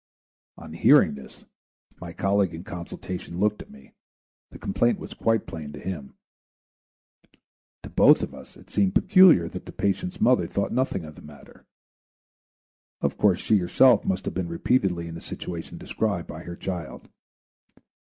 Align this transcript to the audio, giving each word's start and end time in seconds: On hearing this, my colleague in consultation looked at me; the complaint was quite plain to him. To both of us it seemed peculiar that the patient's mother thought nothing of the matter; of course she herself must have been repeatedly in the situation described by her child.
On 0.57 0.73
hearing 0.73 1.13
this, 1.13 1.45
my 1.99 2.11
colleague 2.11 2.55
in 2.55 2.63
consultation 2.63 3.37
looked 3.39 3.61
at 3.61 3.69
me; 3.69 3.93
the 4.49 4.57
complaint 4.57 4.97
was 4.97 5.13
quite 5.13 5.45
plain 5.45 5.71
to 5.73 5.79
him. 5.79 6.15
To 7.83 7.89
both 7.91 8.23
of 8.23 8.33
us 8.33 8.57
it 8.57 8.71
seemed 8.71 8.95
peculiar 8.95 9.47
that 9.49 9.67
the 9.67 9.71
patient's 9.71 10.19
mother 10.19 10.47
thought 10.47 10.71
nothing 10.71 11.05
of 11.05 11.13
the 11.13 11.21
matter; 11.21 11.67
of 12.99 13.15
course 13.15 13.37
she 13.39 13.57
herself 13.59 14.03
must 14.03 14.25
have 14.25 14.33
been 14.33 14.47
repeatedly 14.49 15.07
in 15.07 15.13
the 15.13 15.21
situation 15.21 15.77
described 15.77 16.25
by 16.27 16.45
her 16.45 16.55
child. 16.55 17.07